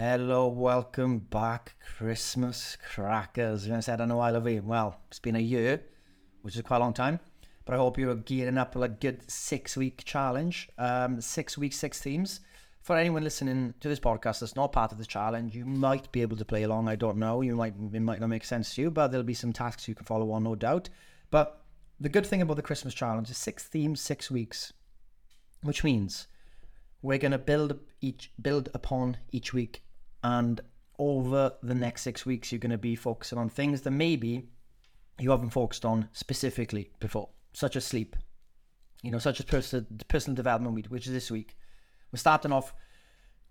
[0.00, 3.66] Hello, welcome back, Christmas crackers.
[3.66, 4.62] Know, I said, I know I love you.
[4.64, 5.82] Well, it's been a year,
[6.40, 7.20] which is quite a long time,
[7.66, 10.70] but I hope you're gearing up for a good six week challenge.
[10.78, 12.40] Um, six weeks, six themes.
[12.80, 16.22] For anyone listening to this podcast that's not part of the challenge, you might be
[16.22, 16.88] able to play along.
[16.88, 17.42] I don't know.
[17.42, 19.94] You might it might not make sense to you, but there'll be some tasks you
[19.94, 20.88] can follow on, no doubt.
[21.30, 21.62] But
[22.00, 24.72] the good thing about the Christmas challenge is six themes, six weeks,
[25.62, 26.26] which means
[27.02, 29.82] we're going to build each build upon each week
[30.22, 30.60] and
[30.98, 34.48] over the next six weeks you're going to be focusing on things that maybe
[35.18, 38.16] you haven't focused on specifically before such as sleep.
[39.02, 41.56] You know such as personal, personal development week which is this week.
[42.12, 42.74] We're starting off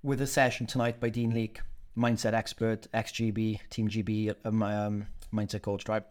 [0.04, 1.60] with a session tonight by dean leake
[1.98, 6.04] mindset expert xgb team gb um, um, mindset coach right?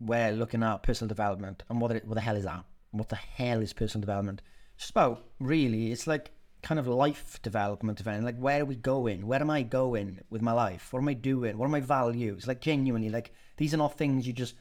[0.00, 2.64] We're looking at personal development and what, it, what the hell is that?
[2.92, 4.40] What the hell is personal development?
[4.76, 6.30] It's about really it's like
[6.62, 8.24] kind of life development event.
[8.24, 9.26] Like, where are we going?
[9.26, 10.92] Where am I going with my life?
[10.92, 11.58] What am I doing?
[11.58, 12.46] What are my values?
[12.46, 14.54] Like, genuinely, like, these are not things you just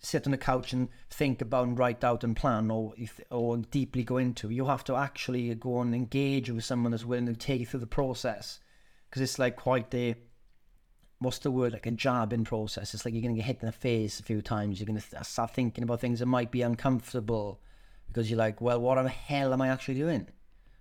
[0.00, 2.94] sit on the couch and think about and write out and plan or
[3.30, 4.50] or deeply go into.
[4.50, 7.80] You have to actually go and engage with someone that's willing to take you through
[7.80, 8.60] the process
[9.08, 10.14] because it's like quite a
[11.18, 12.94] what's the word like a jabbing process.
[12.94, 14.80] It's like you're gonna get hit in the face a few times.
[14.80, 17.60] You're gonna start thinking about things that might be uncomfortable
[18.06, 20.28] because you're like, well, what the hell am I actually doing?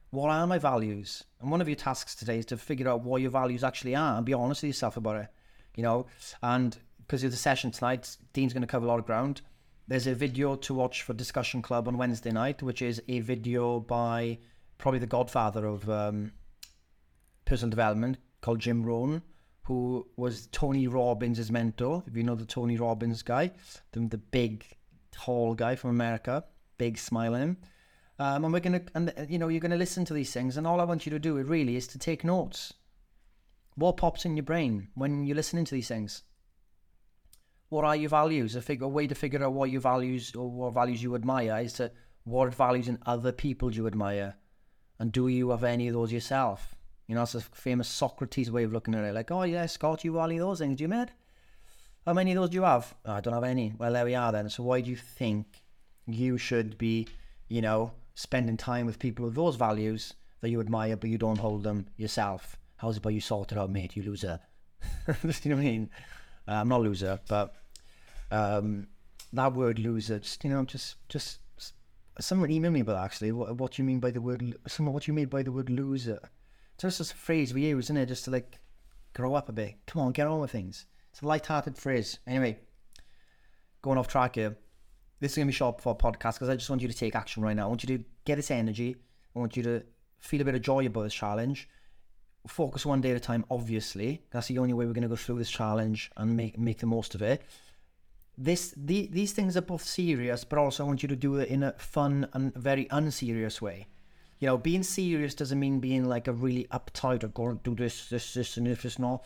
[0.10, 1.24] What are my values?
[1.42, 4.18] And one of your tasks today is to figure out what your values actually are
[4.18, 5.28] and be honest with yourself about it.
[5.76, 6.08] You know,
[6.42, 9.42] and because of the session tonight, Dean's going to cover a lot of ground.
[9.88, 13.80] There's a video to watch for Discussion Club on Wednesday night, which is a video
[13.80, 14.40] by
[14.78, 16.34] probably the godfather of um,
[17.46, 19.22] personal development called Jim Rohn,
[19.64, 22.04] who was Tony Robbins' mentor.
[22.06, 23.52] If you know the Tony Robbins guy,
[23.92, 24.66] the, the big,
[25.12, 26.44] tall guy from America,
[26.78, 27.58] big him.
[28.20, 30.58] Um, and we're going to, and you know, you're going to listen to these things,
[30.58, 32.74] and all I want you to do really is to take notes.
[33.76, 36.24] What pops in your brain when you're listening to these things?
[37.70, 38.56] What are your values?
[38.56, 41.60] A, figure, a way to figure out what your values or what values you admire
[41.62, 41.92] is to
[42.24, 44.36] what values in other people do you admire,
[45.00, 46.76] and do you have any of those yourself?
[47.08, 49.14] You know, it's a famous Socrates way of looking at it.
[49.14, 51.10] Like, oh yeah, Scott, you value those things, do you, mate?
[52.06, 52.96] How many of those do you have?
[53.06, 53.74] Oh, I don't have any.
[53.78, 54.50] Well, there we are then.
[54.50, 55.64] So why do you think
[56.06, 57.08] you should be,
[57.48, 61.38] you know, spending time with people with those values that you admire, but you don't
[61.38, 62.58] hold them yourself.
[62.78, 63.96] How's it about you sort it out, mate?
[63.96, 64.40] You loser.
[65.08, 65.14] you
[65.52, 65.90] know what I mean?
[66.48, 67.54] Uh, I'm not a loser, but
[68.32, 68.88] um,
[69.34, 71.40] that word loser, just you know, just just
[72.20, 75.14] someone emailed me about actually what what you mean by the word someone what you
[75.14, 76.20] mean by the word loser.
[76.74, 78.08] It's just a phrase we use, isn't it?
[78.08, 78.60] Just to like
[79.14, 79.76] grow up a bit.
[79.86, 80.88] Come on, get on with things.
[81.12, 82.18] It's a light-hearted phrase.
[82.26, 82.58] Anyway,
[83.84, 84.58] going off track here
[85.20, 87.16] this is going to be short for podcast because I just want you to take
[87.16, 87.66] action right now.
[87.66, 88.96] I want you to get this energy.
[89.36, 89.84] I want you to
[90.20, 91.70] feel a bit of joy about this challenge.
[92.48, 94.22] Focus one day at a time, obviously.
[94.32, 96.86] That's the only way we're going to go through this challenge and make make the
[96.86, 97.44] most of it.
[98.38, 101.50] This the, These things are both serious, but also I want you to do it
[101.50, 103.88] in a fun and very unserious way.
[104.40, 108.08] You know, being serious doesn't mean being like a really uptight or to do this,
[108.10, 109.26] this, this, and if it's not.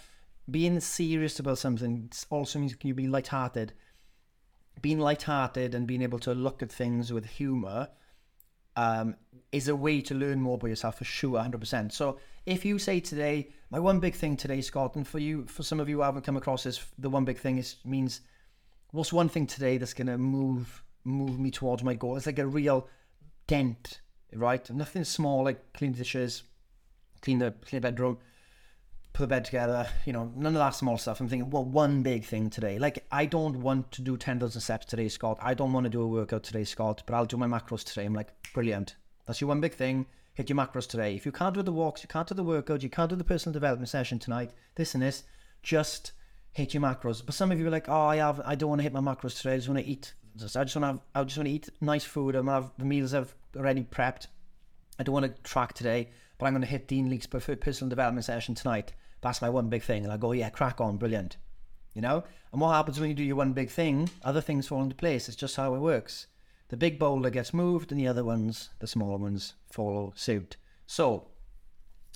[0.50, 3.74] Being serious about something also means you be light-hearted
[4.82, 7.90] being light-hearted and being able to look at things with humor
[8.76, 9.16] um,
[9.52, 13.00] is a way to learn more about yourself for sure 100% so if you say
[13.00, 16.02] today my one big thing today scott and for you for some of you who
[16.02, 18.22] haven't come across this the one big thing is means
[18.92, 22.16] what's one thing today that's going to move move me towards my goal?
[22.16, 22.88] It's like a real
[23.48, 24.02] dent
[24.34, 24.70] right?
[24.70, 26.44] Nothing small like clean dishes
[27.22, 28.18] clean the clean bedroom
[29.14, 31.20] put bed together, you know, none of that small stuff.
[31.20, 32.80] I'm thinking, well, one big thing today.
[32.80, 35.38] Like, I don't want to do 10,000 steps today, Scott.
[35.42, 38.06] I don't want to do a workout today, Scott, but I'll do my macros today.
[38.06, 38.96] I'm like, brilliant.
[39.26, 40.06] That's your one big thing.
[40.34, 41.16] Hit your macros today.
[41.16, 43.24] If you can't do the walks, you can't do the workout, you can't do the
[43.24, 45.24] personal development session tonight, this and this,
[45.62, 46.14] just
[46.54, 47.26] hit your macros.
[47.26, 49.02] But some of you are like, oh, I have, I don't want to hit my
[49.02, 49.54] macros today.
[49.54, 50.14] I just want to eat.
[50.36, 52.36] I just want to have, I just want to eat nice food.
[52.36, 54.28] I'm gonna have the meals I've already prepped.
[54.98, 56.12] I don't want to track today,
[56.42, 58.94] but I'm going to hit Dean Leake's personal development session tonight.
[59.22, 60.04] That's my one big thing.
[60.04, 61.38] And I go, yeah, crack on, brilliant.
[61.94, 62.24] You know?
[62.52, 64.10] And what happens when you do your one big thing?
[64.24, 65.28] Other things fall into place.
[65.28, 66.26] It's just how it works.
[66.70, 70.58] The big boulder gets moved and the other ones, the smaller ones, follow suit.
[70.88, 71.28] So,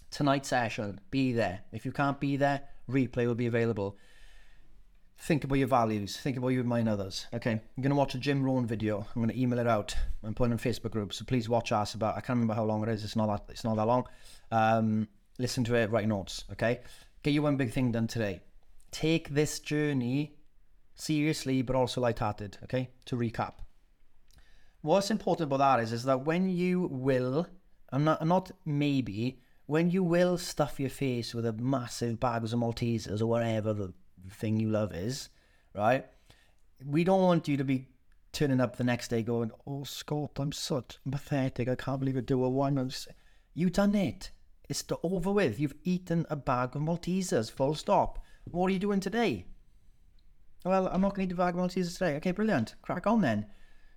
[0.09, 1.59] tonight's session, be there.
[1.71, 3.95] If you can't be there, replay will be available.
[5.17, 6.17] Think about your values.
[6.17, 7.25] Think about you and mine others.
[7.33, 9.07] Okay, I'm to watch a Jim Rohn video.
[9.15, 9.95] I'm to email it out.
[10.23, 11.93] I'm putting in Facebook groups, so please watch us.
[11.93, 13.03] About I can't remember how long it is.
[13.03, 13.51] It's not that.
[13.51, 14.05] It's not that long.
[14.51, 15.07] Um,
[15.39, 16.81] listen to it, write notes, okay?
[17.23, 18.41] Get you one big thing done today.
[18.91, 20.35] Take this journey
[20.93, 22.89] seriously, but also light-hearted, okay?
[23.05, 23.53] To recap.
[24.81, 27.47] What's important about that is, is that when you will,
[27.91, 32.59] I'm not, not maybe, when you will stuff your face with a massive bags of
[32.59, 33.93] Maltesers or whatever the
[34.31, 35.29] thing you love is,
[35.73, 36.05] right?
[36.85, 37.87] We don't want you to be
[38.31, 41.67] turning up the next day going, "Oh, Scott, I'm such pathetic.
[41.67, 42.91] I can't believe I do a one."
[43.53, 44.31] You done it.
[44.67, 45.59] It's the over with.
[45.59, 47.51] You've eaten a bag of Maltesers.
[47.51, 48.19] Full stop.
[48.45, 49.45] What are you doing today?
[50.65, 52.15] Well, I'm not going to eat a bag of Maltesers today.
[52.15, 52.75] Okay, brilliant.
[52.81, 53.45] Crack on then.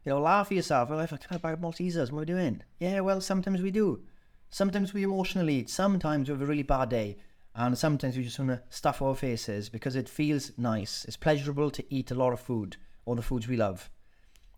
[0.04, 0.90] You know, laugh at yourself.
[0.90, 2.62] Well, if I can have a bag of Maltesers, what are we doing?
[2.78, 4.04] Yeah, well, sometimes we do.
[4.50, 5.70] Sometimes we emotionally eat.
[5.70, 7.18] Sometimes we have a really bad day.
[7.58, 11.04] And sometimes we just want to stuff our faces because it feels nice.
[11.06, 13.90] It's pleasurable to eat a lot of food, or the foods we love.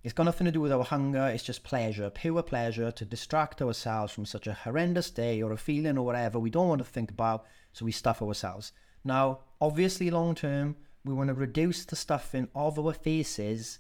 [0.05, 3.62] It's got nothing to do with our hunger, it's just pleasure, pure pleasure to distract
[3.62, 6.85] ourselves from such a horrendous day or a feeling or whatever we don't want to
[6.85, 8.73] think about, so we stuff ourselves.
[9.03, 13.79] Now, obviously, long term, we want to reduce the stuffing of our faces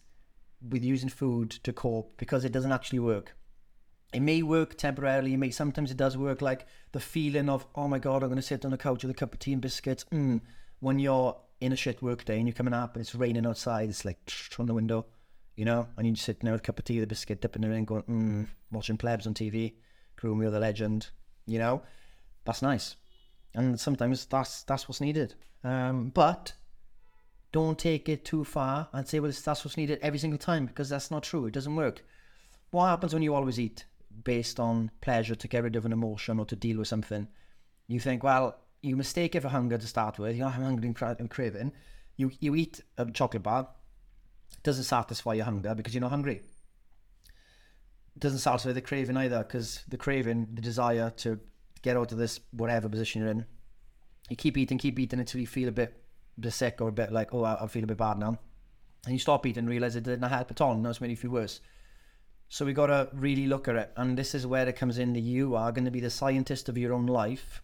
[0.66, 3.36] with using food to cope because it doesn't actually work.
[4.12, 7.86] It may work temporarily, it may sometimes it does work like the feeling of, oh
[7.88, 10.04] my god, I'm gonna sit on the couch with a cup of tea and biscuits.
[10.12, 10.40] Mm.
[10.80, 13.88] When you're in a shit work day and you're coming up and it's raining outside,
[13.88, 14.18] it's like
[14.58, 15.06] on the window
[15.60, 17.70] you know, and you're sitting there with a cup of tea, the biscuit, dipping it
[17.70, 19.74] in, going, mm, watching plebs on TV,
[20.16, 21.10] Crew the Legend,
[21.46, 21.82] you know,
[22.46, 22.96] that's nice.
[23.54, 25.34] And sometimes that's that's what's needed.
[25.62, 26.54] Um, but
[27.52, 30.88] don't take it too far and say, well, that's what's needed every single time because
[30.88, 31.44] that's not true.
[31.44, 32.06] It doesn't work.
[32.70, 33.84] What happens when you always eat
[34.24, 37.28] based on pleasure to get rid of an emotion or to deal with something?
[37.88, 40.36] You think, well, you mistake it for hunger to start with.
[40.36, 41.72] You're not hungry and craving.
[42.16, 43.68] You you eat a chocolate bar,
[44.62, 46.42] doesn't satisfy your hunger because you're not hungry.
[48.16, 51.38] It doesn't satisfy the craving either because the craving, the desire to
[51.82, 53.46] get out of this whatever position you're in,
[54.28, 55.94] you keep eating, keep eating until you feel a bit,
[56.36, 58.38] a bit sick or a bit like, oh, I, I feel a bit bad now.
[59.06, 60.74] And you stop eating and realize it didn't help at all.
[60.74, 61.60] Now it's made you feel worse.
[62.52, 63.92] So we got to really look at it.
[63.96, 66.68] And this is where it comes in that you are going to be the scientist
[66.68, 67.62] of your own life.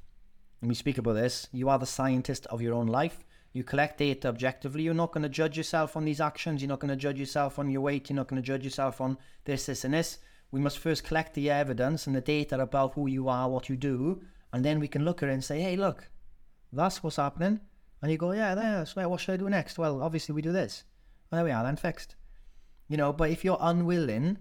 [0.61, 1.49] And we speak about this.
[1.50, 3.25] You are the scientist of your own life.
[3.53, 4.85] You collect data objectively.
[4.85, 6.62] You're not going to judge yourself on these actions.
[6.62, 8.09] You're not going to judge yourself on your weight.
[8.09, 10.19] You're not going to judge yourself on this, this, and this.
[10.53, 13.77] We must first collect the evidence and the data about who you are, what you
[13.77, 14.23] do,
[14.53, 16.09] and then we can look at it and say, hey, look,
[16.73, 17.59] that's what's happening.
[18.03, 19.06] And you go, yeah, that's right.
[19.06, 19.79] What should I do next?
[19.79, 20.85] Well, obviously we do this.
[21.33, 22.15] Well, there we are, then fixed.
[22.87, 24.38] You know, but if you're unwilling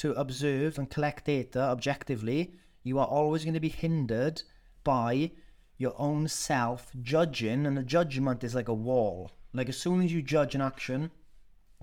[0.00, 4.42] to observe and collect data objectively, you are always going to be hindered
[4.82, 5.30] by
[5.76, 9.30] your own self judging, and the judgment is like a wall.
[9.52, 11.10] Like as soon as you judge an action,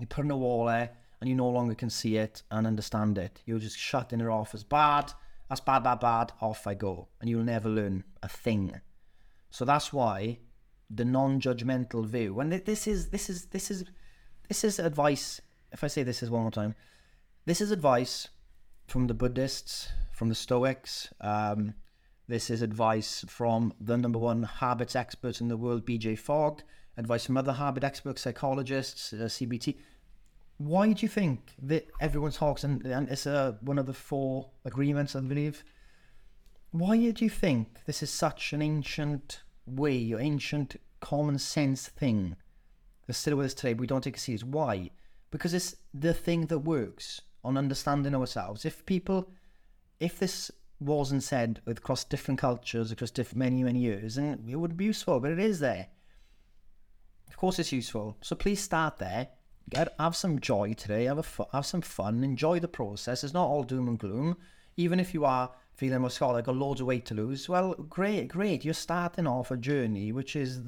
[0.00, 3.18] you put in a wall there, and you no longer can see it and understand
[3.18, 3.40] it.
[3.46, 5.12] You're just shutting it off as bad.
[5.48, 6.32] That's bad, bad, bad.
[6.40, 8.80] Off I go, and you'll never learn a thing.
[9.50, 10.38] So that's why
[10.90, 12.40] the non-judgmental view.
[12.40, 13.84] And this is this is this is
[14.48, 15.40] this is advice.
[15.70, 16.74] If I say this is one more time,
[17.48, 18.28] this is advice
[18.88, 21.72] from the Buddhists, from the Stoics, um,
[22.26, 26.60] this is advice from the number one habits expert in the world, BJ Fogg,
[26.98, 29.78] advice from other habit experts, psychologists, uh, CBT.
[30.58, 34.50] Why do you think that everyone talks, and, and it's uh, one of the four
[34.66, 35.64] agreements, I believe?
[36.70, 42.36] Why do you think this is such an ancient way, or ancient common sense thing
[43.06, 44.44] that's still with us today, we don't take it serious?
[44.44, 44.90] Why?
[45.30, 48.64] Because it's the thing that works on understanding ourselves.
[48.64, 49.30] If people,
[50.00, 50.50] if this
[50.80, 55.20] wasn't said across different cultures, across different many, many years, and it would be useful,
[55.20, 55.88] but it is there.
[57.28, 58.16] Of course, it's useful.
[58.20, 59.28] So please start there.
[59.70, 61.04] Get, have some joy today.
[61.04, 62.24] Have a have some fun.
[62.24, 63.22] Enjoy the process.
[63.22, 64.36] It's not all doom and gloom.
[64.76, 67.48] Even if you are feeling, well, Scott, oh, I got loads of weight to lose.
[67.48, 68.64] Well, great, great.
[68.64, 70.60] You're starting off a journey, which is,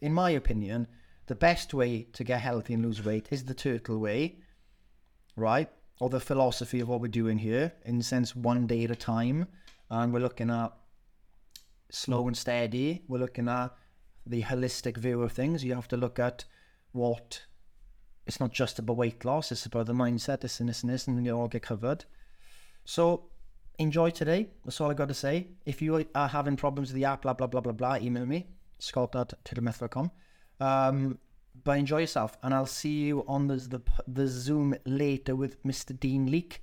[0.00, 0.86] in my opinion,
[1.26, 4.38] the best way to get healthy and lose weight is the turtle way,
[5.36, 5.70] right?
[6.00, 8.96] Or the philosophy of what we're doing here in the sense one day at a
[8.96, 9.48] time.
[9.90, 10.72] And we're looking at
[11.90, 13.02] slow and steady.
[13.08, 13.74] We're looking at
[14.26, 15.64] the holistic view of things.
[15.64, 16.44] You have to look at
[16.92, 17.42] what
[18.26, 21.06] it's not just about weight loss it's about the mindset this and this and this
[21.06, 22.04] and you all get covered.
[22.84, 23.30] So
[23.78, 24.50] enjoy today.
[24.64, 25.48] That's all i got to say.
[25.64, 28.46] If you are having problems with the app blah blah blah blah blah email me
[28.80, 29.32] scott at
[30.60, 31.18] um
[31.64, 35.98] but enjoy yourself, and I'll see you on the, the, the Zoom later with Mr.
[35.98, 36.62] Dean Leake.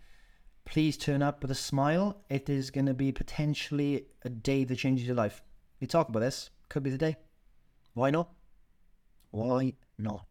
[0.65, 2.23] Please turn up with a smile.
[2.29, 5.41] It is going to be potentially a day that changes your life.
[5.79, 6.49] We talk about this.
[6.69, 7.17] Could be the day.
[7.93, 8.29] Why not?
[9.31, 10.25] Why not?